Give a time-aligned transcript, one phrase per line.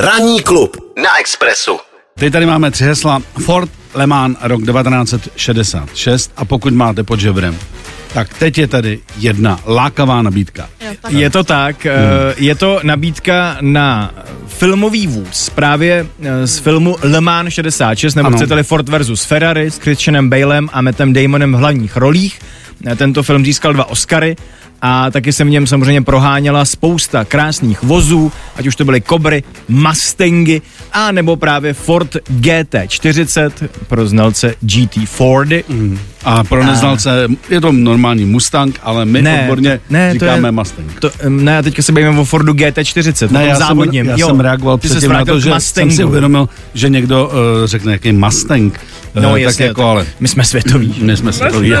[0.00, 1.78] Ranní klub na Expressu.
[2.18, 3.22] Teď tady máme tři hesla.
[3.44, 7.58] Ford Le Mans rok 1966 a pokud máte pod žebrem,
[8.14, 10.68] tak teď je tady jedna lákavá nabídka.
[11.08, 11.94] Je to tak, hmm.
[12.36, 14.14] je to nabídka na
[14.46, 19.78] filmový vůz, právě eh, z filmu Le Mans 66, nebo chcete-li Ford versus Ferrari s
[19.78, 22.40] Christianem Balem a Mattem Damonem v hlavních rolích.
[22.86, 24.36] Eh, tento film získal dva Oscary
[24.82, 29.42] a taky se v něm samozřejmě proháněla spousta krásných vozů, ať už to byly Kobry,
[29.68, 30.60] Mustangy
[30.92, 33.50] a nebo právě Ford GT40
[33.88, 35.64] pro znalce GT Fordy.
[35.68, 35.98] Mm.
[36.24, 40.52] A pro neznalce je to normální Mustang, ale my ne, odborně ne, říkáme to je,
[40.52, 41.00] Mustang.
[41.00, 44.04] To, ne, a teďka se bavíme o Fordu GT40, ne, já závodním.
[44.04, 45.90] Jsem, já jo, jsem reagoval předtím na to, že Mustangu.
[45.90, 47.32] jsem si uvědomil, že někdo uh,
[47.66, 48.80] řekne, jaký Mustang.
[49.14, 50.06] No, uh, jasně, tak jako, ale...
[50.20, 50.94] My jsme světoví.
[51.02, 51.72] My jsme světoví.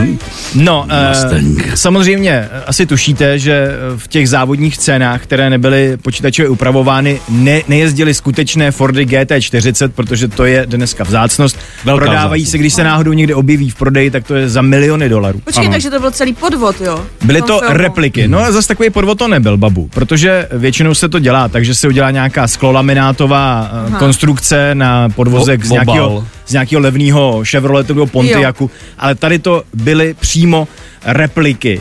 [0.54, 0.88] no,
[1.32, 8.14] uh, samozřejmě asi tušíte, že v těch závodních scénách, které nebyly počítačově upravovány, ne, nejezdily
[8.14, 11.58] skutečné Fordy GT40, protože to je dneska vzácnost.
[11.84, 12.50] Velká Prodávají vzácnost.
[12.52, 15.40] se, když se náhodou někde objeví v prodeji, tak to je za miliony dolarů.
[15.44, 15.72] Počkej, ano.
[15.72, 17.06] takže to byl celý podvod, jo?
[17.24, 17.76] Byly to filmu.
[17.76, 18.28] repliky.
[18.28, 21.88] No a zase takový podvod to nebyl, babu, protože většinou se to dělá, takže se
[21.88, 23.98] udělá nějaká sklolaminátová eh, Aha.
[23.98, 28.70] konstrukce na podvozek Bo- z nějakého, z nějakého levného Chevroletového Pontiacu, jo.
[28.98, 30.68] ale tady to byly přímo
[31.04, 31.80] repliky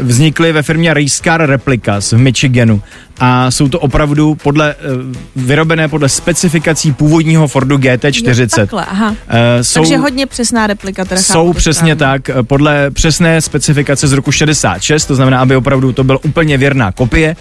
[0.00, 2.82] vznikly ve firmě Racecar Replicas v Michiganu
[3.20, 4.74] a jsou to opravdu podle, eh,
[5.36, 8.60] vyrobené podle specifikací původního Fordu GT40.
[8.60, 9.10] Jo, takhle, aha.
[9.10, 9.16] Uh,
[9.62, 11.04] jsou, Takže hodně přesná replika.
[11.04, 12.22] Teda jsou přesně správně.
[12.22, 16.92] tak, podle přesné specifikace z roku 66, to znamená, aby opravdu to byl úplně věrná
[16.92, 17.36] kopie.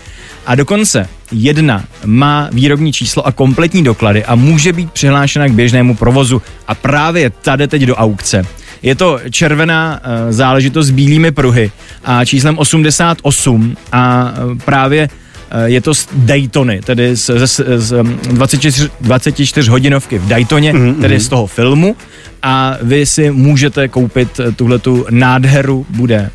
[0.46, 5.96] A dokonce jedna má výrobní číslo a kompletní doklady a může být přihlášena k běžnému
[5.96, 6.42] provozu.
[6.68, 8.46] A právě tady teď do aukce.
[8.82, 11.72] Je to červená uh, záležitost s bílými pruhy
[12.04, 15.10] a číslem 88 a uh, právě
[15.52, 21.02] eh, je to z Daytony, tedy z, z, z 24, 24 hodinovky v Daytoně, mm-hmm.
[21.02, 21.96] tedy z toho filmu
[22.44, 26.30] a vy si můžete koupit tuhletu nádheru, bude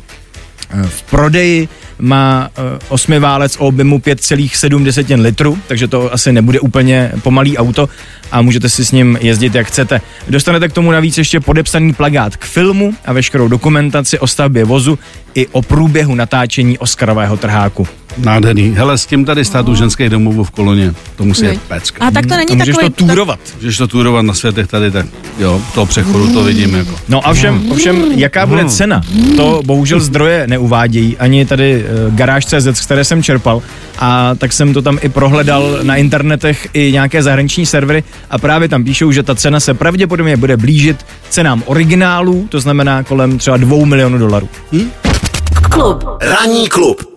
[0.81, 1.69] v prodeji,
[1.99, 2.49] má
[2.89, 7.89] osmiválec o objemu 5,7 litru, takže to asi nebude úplně pomalý auto
[8.31, 10.01] a můžete si s ním jezdit jak chcete.
[10.29, 14.99] Dostanete k tomu navíc ještě podepsaný plagát k filmu a veškerou dokumentaci o stavbě vozu
[15.35, 17.87] i o průběhu natáčení Oscarového trháku.
[18.17, 18.73] Nádherný.
[18.77, 20.93] Hele, s tím tady stát u ženských domovů v koloně.
[21.15, 22.05] To musí být pecka.
[22.05, 22.93] A tak to není a můžeš takový...
[22.93, 23.39] to túrovat.
[23.55, 25.05] Můžeš to túrovat na světech tady, tak
[25.39, 26.95] jo, toho přechodu to vidím jako.
[27.09, 29.01] No a ovšem, ovšem jaká bude cena?
[29.35, 33.61] To bohužel zdroje neuvádějí, ani tady uh, garáž.cz, z které jsem čerpal.
[33.99, 38.69] A tak jsem to tam i prohledal na internetech i nějaké zahraniční servery a právě
[38.69, 43.57] tam píšou, že ta cena se pravděpodobně bude blížit cenám originálů, to znamená kolem třeba
[43.57, 44.49] dvou milionů dolarů.
[44.71, 44.89] Hm?
[45.73, 46.03] Klub.
[46.21, 47.12] Ranní klub